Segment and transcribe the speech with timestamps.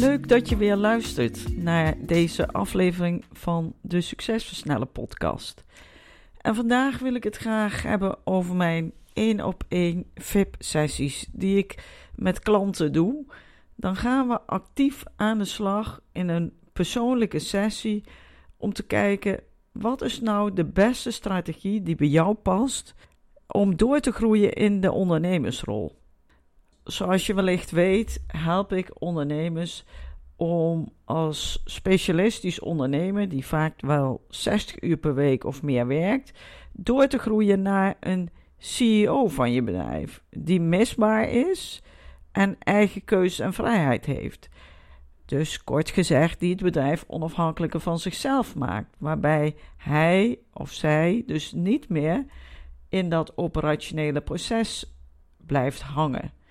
[0.00, 5.64] Leuk dat je weer luistert naar deze aflevering van de Succesversnellen podcast.
[6.40, 11.84] En vandaag wil ik het graag hebben over mijn 1 op 1 VIP-sessies die ik
[12.14, 13.24] met klanten doe.
[13.74, 18.04] Dan gaan we actief aan de slag in een persoonlijke sessie
[18.56, 19.40] om te kijken
[19.72, 22.94] wat is nou de beste strategie die bij jou past
[23.46, 25.98] om door te groeien in de ondernemersrol.
[26.86, 29.84] Zoals je wellicht weet, help ik ondernemers
[30.36, 36.38] om als specialistisch ondernemer, die vaak wel 60 uur per week of meer werkt,
[36.72, 41.82] door te groeien naar een CEO van je bedrijf, die misbaar is
[42.32, 44.48] en eigen keuze en vrijheid heeft.
[45.24, 51.52] Dus kort gezegd, die het bedrijf onafhankelijker van zichzelf maakt, waarbij hij of zij dus
[51.52, 52.24] niet meer
[52.88, 54.96] in dat operationele proces
[55.36, 56.44] blijft hangen.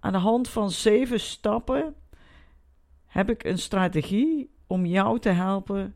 [0.00, 1.94] Aan de hand van zeven stappen
[3.06, 5.94] heb ik een strategie om jou te helpen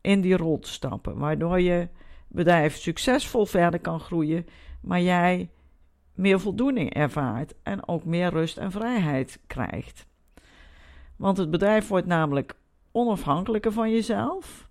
[0.00, 1.88] in die rol te stappen, waardoor je
[2.28, 4.46] bedrijf succesvol verder kan groeien,
[4.80, 5.50] maar jij
[6.14, 10.06] meer voldoening ervaart en ook meer rust en vrijheid krijgt.
[11.16, 12.56] Want het bedrijf wordt namelijk
[12.92, 14.68] onafhankelijker van jezelf.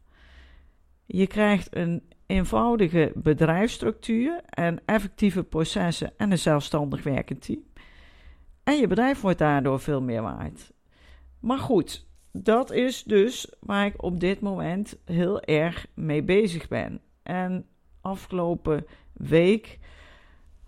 [1.05, 7.63] Je krijgt een eenvoudige bedrijfsstructuur en effectieve processen en een zelfstandig werkend team.
[8.65, 10.73] En je bedrijf wordt daardoor veel meer waard.
[11.39, 17.01] Maar goed, dat is dus waar ik op dit moment heel erg mee bezig ben.
[17.23, 17.65] En
[18.01, 19.79] afgelopen week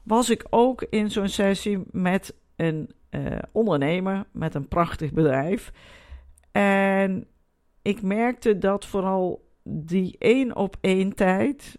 [0.04, 5.72] was ik ook in zo'n sessie met een uh, ondernemer met een prachtig bedrijf.
[6.52, 7.28] En
[7.82, 11.78] ik merkte dat vooral die één op één tijd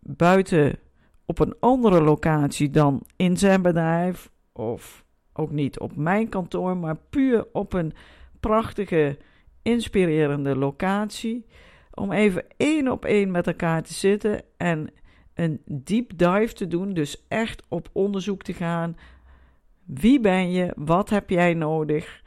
[0.00, 0.78] buiten
[1.26, 5.04] op een andere locatie dan in zijn bedrijf of
[5.40, 7.92] ook niet op mijn kantoor, maar puur op een
[8.40, 9.18] prachtige,
[9.62, 11.46] inspirerende locatie.
[11.94, 14.90] Om even één op één met elkaar te zitten en
[15.34, 16.92] een deep dive te doen.
[16.92, 18.96] Dus echt op onderzoek te gaan.
[19.84, 20.72] Wie ben je?
[20.76, 22.22] Wat heb jij nodig?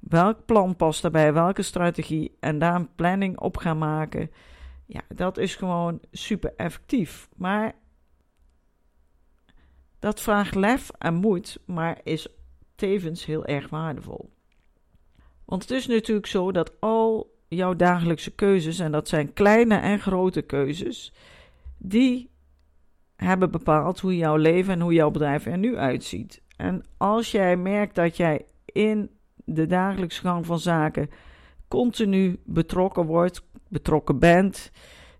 [0.00, 1.32] Welk plan past daarbij?
[1.32, 2.36] Welke strategie?
[2.40, 4.30] En daar een planning op gaan maken.
[4.86, 7.28] Ja, dat is gewoon super effectief.
[7.36, 7.74] Maar
[9.98, 12.28] dat vraagt lef en moed, maar is
[12.74, 14.30] tevens heel erg waardevol.
[15.44, 19.98] Want het is natuurlijk zo dat al jouw dagelijkse keuzes, en dat zijn kleine en
[19.98, 21.12] grote keuzes,
[21.78, 22.30] die
[23.16, 26.42] hebben bepaald hoe jouw leven en hoe jouw bedrijf er nu uitziet.
[26.56, 29.10] En als jij merkt dat jij in
[29.44, 31.10] de dagelijkse gang van zaken
[31.68, 34.70] continu betrokken wordt, betrokken bent,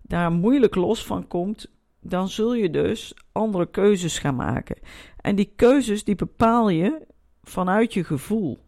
[0.01, 4.77] daar moeilijk los van komt, dan zul je dus andere keuzes gaan maken.
[5.21, 7.07] En die keuzes die bepaal je
[7.43, 8.59] vanuit je gevoel.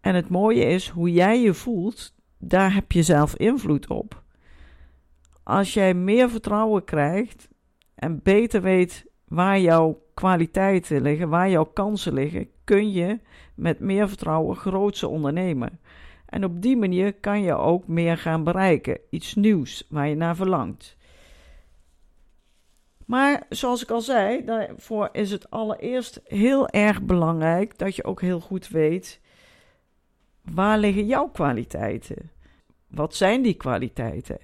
[0.00, 4.22] En het mooie is, hoe jij je voelt, daar heb je zelf invloed op.
[5.42, 7.48] Als jij meer vertrouwen krijgt
[7.94, 13.20] en beter weet waar jouw kwaliteiten liggen, waar jouw kansen liggen, kun je
[13.54, 15.80] met meer vertrouwen grootse ondernemen.
[16.26, 20.36] En op die manier kan je ook meer gaan bereiken, iets nieuws waar je naar
[20.36, 20.96] verlangt.
[23.06, 28.20] Maar zoals ik al zei, daarvoor is het allereerst heel erg belangrijk dat je ook
[28.20, 29.22] heel goed weet
[30.44, 32.30] Waar liggen jouw kwaliteiten?
[32.86, 34.38] Wat zijn die kwaliteiten?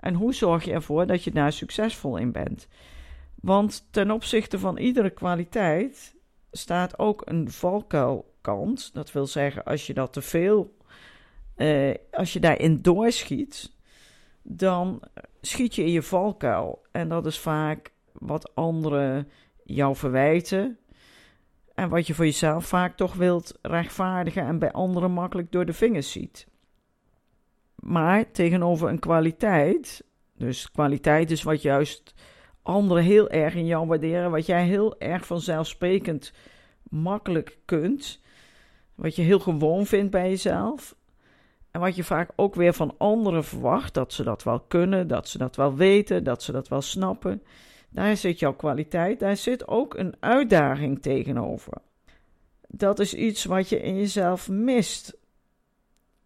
[0.00, 2.68] En hoe zorg je ervoor dat je daar succesvol in bent?
[3.34, 6.14] Want ten opzichte van iedere kwaliteit
[6.50, 8.94] staat ook een valkuilkant.
[8.94, 10.76] Dat wil zeggen, als je dat te veel,
[11.54, 13.72] eh, als je daarin doorschiet,
[14.44, 15.02] dan
[15.40, 16.82] schiet je in je valkuil.
[16.92, 19.28] En dat is vaak wat anderen
[19.64, 20.78] jou verwijten.
[21.74, 25.72] En wat je voor jezelf vaak toch wilt rechtvaardigen en bij anderen makkelijk door de
[25.72, 26.46] vingers ziet.
[27.74, 30.04] Maar tegenover een kwaliteit,
[30.36, 32.14] dus kwaliteit is wat juist
[32.62, 36.32] anderen heel erg in jou waarderen, wat jij heel erg vanzelfsprekend
[36.82, 38.20] makkelijk kunt,
[38.94, 40.96] wat je heel gewoon vindt bij jezelf.
[41.74, 45.28] En wat je vaak ook weer van anderen verwacht, dat ze dat wel kunnen, dat
[45.28, 47.42] ze dat wel weten, dat ze dat wel snappen.
[47.88, 51.72] Daar zit jouw kwaliteit, daar zit ook een uitdaging tegenover.
[52.68, 55.16] Dat is iets wat je in jezelf mist,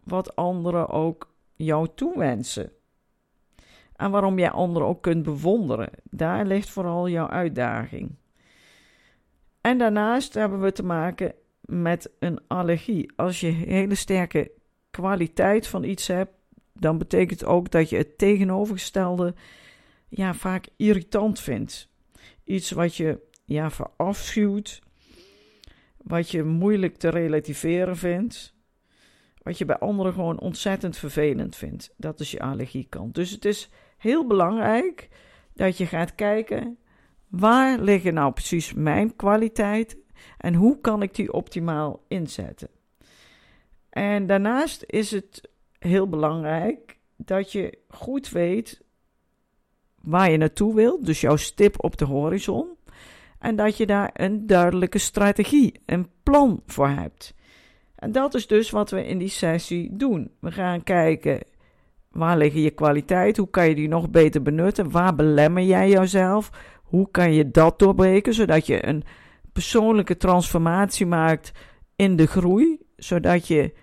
[0.03, 2.71] wat anderen ook jou toewensen.
[3.95, 5.89] En waarom jij anderen ook kunt bewonderen.
[6.03, 8.15] Daar ligt vooral jouw uitdaging.
[9.61, 13.11] En daarnaast hebben we te maken met een allergie.
[13.15, 14.57] Als je hele sterke
[14.89, 16.31] kwaliteit van iets hebt,
[16.73, 19.33] dan betekent ook dat je het tegenovergestelde
[20.07, 21.89] ja, vaak irritant vindt.
[22.43, 24.81] Iets wat je ja, verafschuwt,
[25.97, 28.53] wat je moeilijk te relativeren vindt,
[29.43, 31.93] wat je bij anderen gewoon ontzettend vervelend vindt.
[31.97, 33.15] Dat is je allergiekant.
[33.15, 35.09] Dus het is heel belangrijk
[35.53, 36.77] dat je gaat kijken
[37.27, 39.97] waar liggen nou precies mijn kwaliteiten
[40.37, 42.69] en hoe kan ik die optimaal inzetten.
[43.89, 45.49] En daarnaast is het
[45.79, 48.81] heel belangrijk dat je goed weet
[50.01, 52.67] waar je naartoe wilt, dus jouw stip op de horizon,
[53.39, 57.33] en dat je daar een duidelijke strategie, een plan voor hebt.
[57.95, 60.31] En dat is dus wat we in die sessie doen.
[60.39, 61.39] We gaan kijken
[62.11, 66.49] waar liggen je kwaliteiten, hoe kan je die nog beter benutten, waar belemmer jij jezelf,
[66.83, 69.03] hoe kan je dat doorbreken, zodat je een
[69.53, 71.51] persoonlijke transformatie maakt
[71.95, 73.73] in de groei, zodat je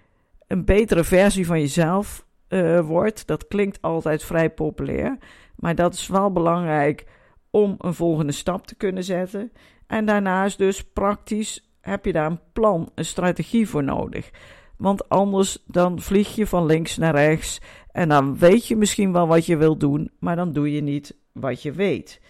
[0.46, 3.26] een betere versie van jezelf uh, wordt.
[3.26, 5.18] Dat klinkt altijd vrij populair,
[5.56, 7.06] maar dat is wel belangrijk
[7.50, 9.52] om een volgende stap te kunnen zetten.
[9.86, 14.30] En daarnaast dus praktisch heb je daar een plan, een strategie voor nodig.
[14.76, 17.60] Want anders dan vlieg je van links naar rechts
[17.92, 21.16] en dan weet je misschien wel wat je wilt doen, maar dan doe je niet
[21.32, 22.20] wat je weet.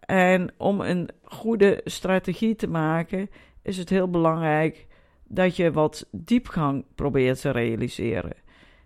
[0.00, 3.30] En om een goede strategie te maken,
[3.62, 4.86] is het heel belangrijk
[5.28, 8.32] dat je wat diepgang probeert te realiseren.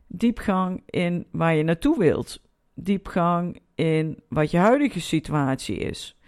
[0.06, 2.42] Diepgang in waar je naartoe wilt.
[2.74, 6.18] Diepgang in wat je huidige situatie is.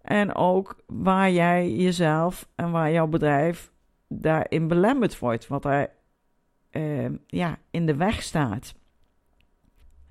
[0.00, 3.72] En ook waar jij jezelf en waar jouw bedrijf
[4.08, 5.94] daarin belemmerd wordt, wat daar
[6.70, 8.74] uh, ja, in de weg staat.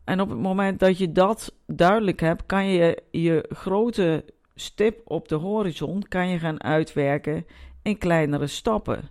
[0.03, 5.27] En op het moment dat je dat duidelijk hebt, kan je je grote stip op
[5.27, 7.45] de horizon kan je gaan uitwerken
[7.81, 9.09] in kleinere stappen.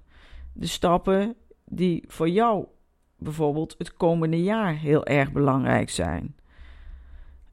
[0.55, 2.67] De stappen die voor jou
[3.19, 6.37] bijvoorbeeld het komende jaar heel erg belangrijk zijn.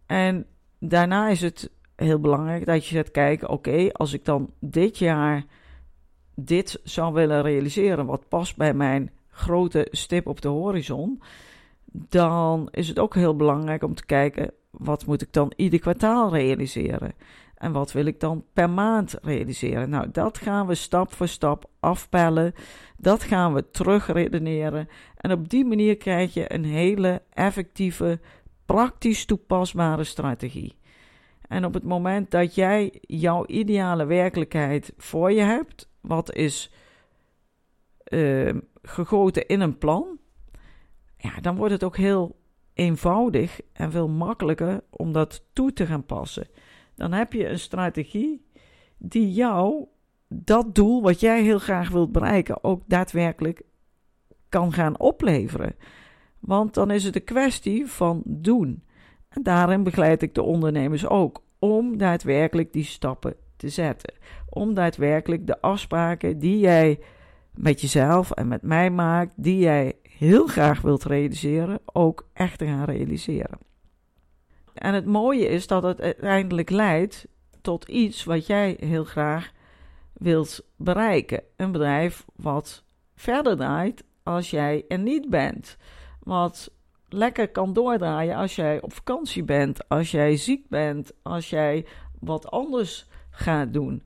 [0.06, 0.46] En
[0.80, 5.46] daarna is het heel belangrijk dat je gaat kijken: oké, als ik dan dit jaar
[6.36, 11.22] dit zou willen realiseren, wat past bij mijn grote stip op de horizon,
[11.92, 16.34] dan is het ook heel belangrijk om te kijken: wat moet ik dan ieder kwartaal
[16.34, 17.14] realiseren?
[17.62, 19.90] En wat wil ik dan per maand realiseren?
[19.90, 22.54] Nou, dat gaan we stap voor stap afpellen.
[22.98, 24.88] Dat gaan we terugredeneren.
[25.18, 28.20] En op die manier krijg je een hele effectieve,
[28.66, 30.78] praktisch toepasbare strategie.
[31.48, 36.72] En op het moment dat jij jouw ideale werkelijkheid voor je hebt, wat is
[38.08, 40.20] uh, gegoten in een plan,
[41.18, 42.40] ja, dan wordt het ook heel
[42.74, 46.48] eenvoudig en veel makkelijker om dat toe te gaan passen.
[47.02, 48.46] Dan heb je een strategie
[48.98, 49.86] die jou
[50.28, 53.62] dat doel wat jij heel graag wilt bereiken ook daadwerkelijk
[54.50, 55.76] kan gaan opleveren.
[56.40, 58.84] Want dan is het een kwestie van doen.
[59.30, 64.14] En daarin begeleid ik de ondernemers ook om daadwerkelijk die stappen te zetten.
[64.50, 67.00] Om daadwerkelijk de afspraken die jij
[67.54, 72.66] met jezelf en met mij maakt, die jij heel graag wilt realiseren, ook echt te
[72.66, 73.70] gaan realiseren.
[74.82, 77.28] En het mooie is dat het uiteindelijk leidt
[77.62, 79.52] tot iets wat jij heel graag
[80.14, 81.44] wilt bereiken.
[81.56, 82.84] Een bedrijf wat
[83.16, 85.78] verder draait als jij er niet bent.
[86.24, 86.72] Wat
[87.10, 91.86] lekker kan doordraaien als jij op vakantie bent, als jij ziek bent, als jij
[92.20, 94.04] wat anders gaat doen.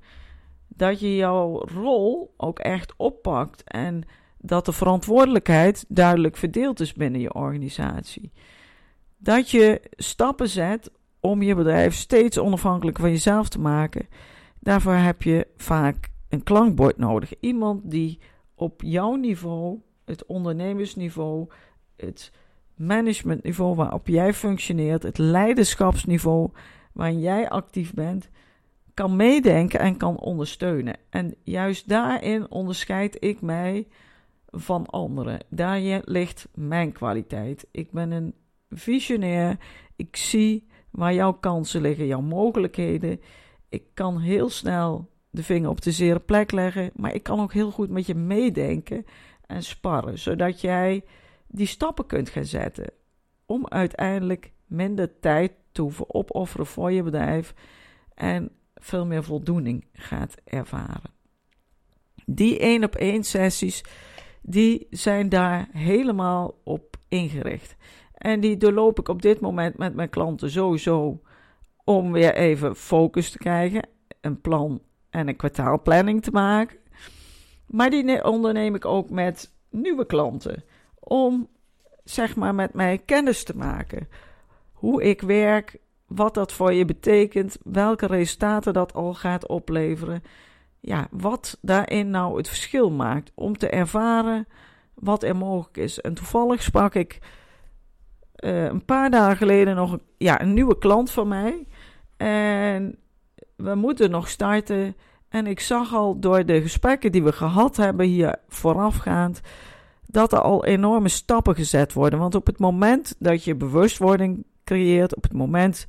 [0.68, 4.04] Dat je jouw rol ook echt oppakt en
[4.38, 8.32] dat de verantwoordelijkheid duidelijk verdeeld is binnen je organisatie.
[9.26, 14.08] Dat je stappen zet om je bedrijf steeds onafhankelijker van jezelf te maken.
[14.60, 17.34] Daarvoor heb je vaak een klankbord nodig.
[17.40, 18.20] Iemand die
[18.56, 21.48] op jouw niveau, het ondernemersniveau,
[21.96, 22.32] het
[22.76, 26.50] managementniveau waarop jij functioneert, het leiderschapsniveau
[26.94, 28.30] waarin jij actief bent,
[28.94, 30.98] kan meedenken en kan ondersteunen.
[31.10, 33.88] En juist daarin onderscheid ik mij
[34.46, 35.40] van anderen.
[35.50, 37.68] Daar ligt mijn kwaliteit.
[37.72, 38.34] Ik ben een
[38.78, 39.58] visionair.
[39.96, 43.22] Ik zie waar jouw kansen liggen, jouw mogelijkheden.
[43.70, 47.54] Ik kan heel snel de vinger op de zere plek leggen, maar ik kan ook
[47.54, 49.06] heel goed met je meedenken
[49.46, 51.04] en sparren, zodat jij
[51.48, 52.92] die stappen kunt gaan zetten
[53.46, 57.54] om uiteindelijk minder tijd te hoeven opofferen voor je bedrijf
[58.14, 61.14] en veel meer voldoening gaat ervaren.
[62.26, 63.84] Die één op één sessies,
[64.42, 67.76] die zijn daar helemaal op ingericht.
[68.26, 71.22] En die doorloop ik op dit moment met mijn klanten sowieso
[71.84, 73.88] om weer even focus te krijgen,
[74.22, 76.78] een plan en een kwartaalplanning te maken.
[77.68, 80.64] Maar die onderneem ik ook met nieuwe klanten
[81.00, 81.48] om
[82.04, 84.08] zeg maar met mij kennis te maken.
[84.74, 85.78] Hoe ik werk,
[86.08, 90.24] wat dat voor je betekent, welke resultaten dat al gaat opleveren.
[90.80, 94.48] Ja, wat daarin nou het verschil maakt om te ervaren
[94.94, 96.02] wat er mogelijk is.
[96.02, 97.20] En toevallig sprak ik
[98.40, 101.68] uh, een paar dagen geleden nog ja, een nieuwe klant van mij.
[102.18, 102.98] En
[103.56, 104.96] we moeten nog starten.
[105.30, 109.42] En ik zag al door de gesprekken die we gehad hebben hier voorafgaand.
[110.06, 112.20] dat er al enorme stappen gezet worden.
[112.20, 115.88] Want op het moment dat je bewustwording creëert, op het moment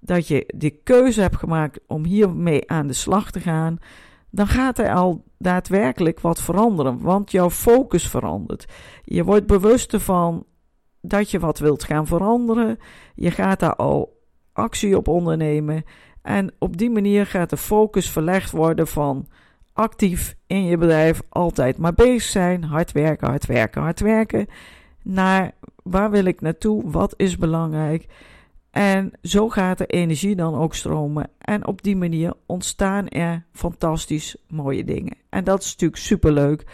[0.00, 3.78] dat je de keuze hebt gemaakt om hiermee aan de slag te gaan,
[4.30, 7.00] dan gaat er al daadwerkelijk wat veranderen.
[7.00, 8.64] Want jouw focus verandert.
[9.04, 10.46] Je wordt bewust van
[11.06, 12.78] dat je wat wilt gaan veranderen.
[13.14, 14.20] Je gaat daar al
[14.52, 15.84] actie op ondernemen.
[16.22, 19.26] En op die manier gaat de focus verlegd worden van
[19.72, 24.46] actief in je bedrijf altijd maar bezig zijn, hard werken, hard werken, hard werken,
[25.02, 28.06] naar waar wil ik naartoe, wat is belangrijk.
[28.70, 31.30] En zo gaat de energie dan ook stromen.
[31.38, 35.16] En op die manier ontstaan er fantastisch mooie dingen.
[35.28, 36.66] En dat is natuurlijk superleuk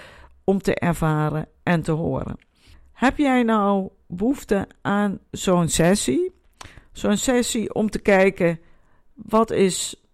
[0.44, 2.36] om te ervaren en te horen.
[2.92, 6.32] Heb jij nou behoefte aan zo'n sessie?
[6.92, 8.60] Zo'n sessie om te kijken
[9.14, 10.04] wat is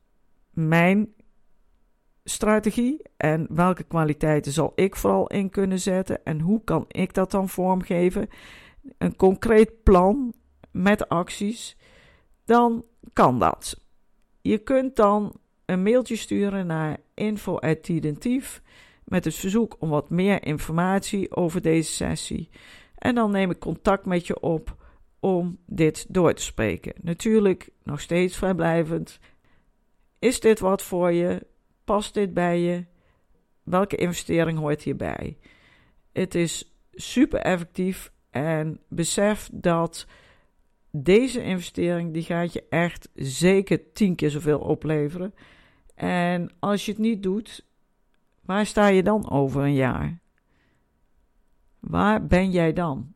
[0.51, 1.15] mijn
[2.25, 7.31] strategie en welke kwaliteiten zal ik vooral in kunnen zetten en hoe kan ik dat
[7.31, 8.29] dan vormgeven?
[8.99, 10.35] Een concreet plan
[10.71, 11.77] met acties,
[12.45, 13.81] dan kan dat.
[14.41, 18.63] Je kunt dan een mailtje sturen naar info@identief
[19.05, 22.51] met het verzoek om wat meer informatie over deze sessie.
[22.99, 24.77] En dan neem ik contact met je op
[25.21, 26.93] om dit door te spreken.
[27.01, 29.19] Natuurlijk nog steeds vrijblijvend.
[30.19, 31.47] Is dit wat voor je?
[31.85, 32.85] Past dit bij je?
[33.63, 35.39] Welke investering hoort hierbij?
[36.13, 40.07] Het is super effectief en besef dat
[40.91, 45.35] deze investering die gaat je echt zeker tien keer zoveel opleveren.
[45.95, 47.67] En als je het niet doet,
[48.41, 50.21] waar sta je dan over een jaar?
[51.89, 53.13] Waar ben jij dan?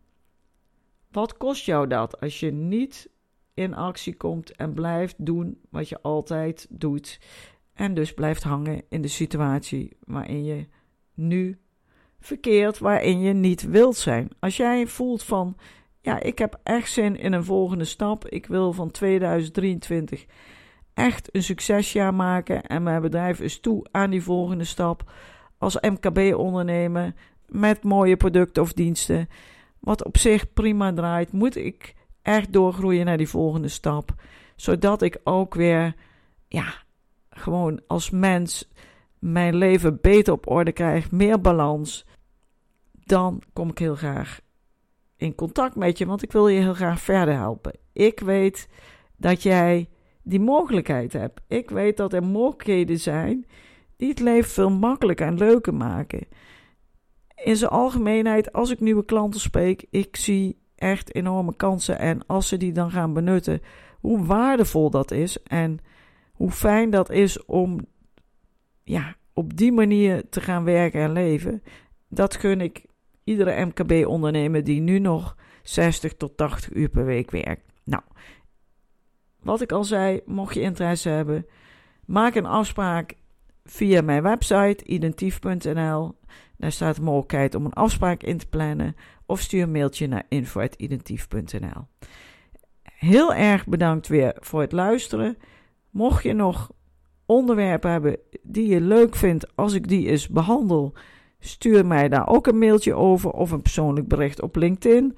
[1.10, 3.10] Wat kost jou dat als je niet
[3.54, 7.20] in actie komt en blijft doen wat je altijd doet
[7.72, 10.66] en dus blijft hangen in de situatie waarin je
[11.14, 11.58] nu
[12.20, 14.28] verkeert, waarin je niet wilt zijn?
[14.38, 15.56] Als jij voelt van,
[16.00, 20.26] ja, ik heb echt zin in een volgende stap, ik wil van 2023
[20.94, 25.12] echt een succesjaar maken en mijn bedrijf is toe aan die volgende stap
[25.58, 27.14] als MKB-ondernemer
[27.50, 29.28] met mooie producten of diensten,
[29.78, 34.14] wat op zich prima draait, moet ik echt doorgroeien naar die volgende stap.
[34.56, 35.94] Zodat ik ook weer,
[36.48, 36.74] ja,
[37.30, 38.70] gewoon als mens
[39.18, 42.06] mijn leven beter op orde krijg, meer balans.
[42.92, 44.40] Dan kom ik heel graag
[45.16, 47.72] in contact met je, want ik wil je heel graag verder helpen.
[47.92, 48.68] Ik weet
[49.16, 49.88] dat jij
[50.22, 51.40] die mogelijkheid hebt.
[51.48, 53.46] Ik weet dat er mogelijkheden zijn
[53.96, 56.26] die het leven veel makkelijker en leuker maken
[57.44, 61.98] in zijn algemeenheid, als ik nieuwe klanten spreek, ik zie echt enorme kansen.
[61.98, 63.62] En als ze die dan gaan benutten,
[64.00, 65.78] hoe waardevol dat is en
[66.32, 67.80] hoe fijn dat is om
[68.82, 71.62] ja, op die manier te gaan werken en leven.
[72.08, 72.84] Dat gun ik
[73.24, 77.72] iedere MKB-ondernemer die nu nog 60 tot 80 uur per week werkt.
[77.84, 78.02] Nou,
[79.42, 81.46] wat ik al zei, mocht je interesse hebben,
[82.04, 83.14] maak een afspraak
[83.64, 86.18] via mijn website identief.nl.
[86.60, 90.24] Daar staat de mogelijkheid om een afspraak in te plannen of stuur een mailtje naar
[90.28, 91.86] info.identief.nl.
[92.82, 95.36] Heel erg bedankt weer voor het luisteren.
[95.90, 96.70] Mocht je nog
[97.26, 100.92] onderwerpen hebben die je leuk vindt als ik die eens behandel,
[101.38, 105.16] stuur mij daar ook een mailtje over of een persoonlijk bericht op LinkedIn.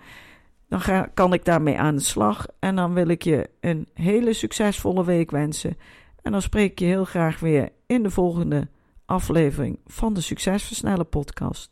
[0.68, 4.32] Dan ga, kan ik daarmee aan de slag en dan wil ik je een hele
[4.32, 5.76] succesvolle week wensen.
[6.22, 8.68] En dan spreek ik je heel graag weer in de volgende
[9.12, 11.70] aflevering van de Succesversnellen podcast.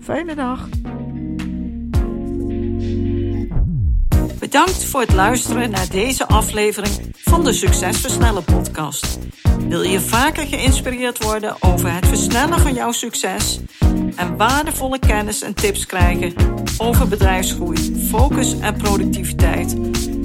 [0.00, 0.68] Fijne dag!
[4.38, 9.18] Bedankt voor het luisteren naar deze aflevering van de Succesversnellen podcast.
[9.68, 13.60] Wil je vaker geïnspireerd worden over het versnellen van jouw succes
[14.16, 16.34] en waardevolle kennis en tips krijgen
[16.78, 19.76] over bedrijfsgroei, focus en productiviteit?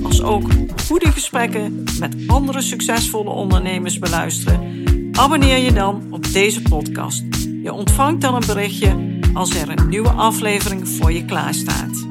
[0.08, 0.48] als ook
[0.86, 4.77] goede gesprekken met andere succesvolle ondernemers beluisteren,
[5.18, 7.24] abonneer je dan op deze podcast.
[7.64, 12.07] Je ontvangt dan een berichtje als er een nieuwe aflevering voor je klaarstaat.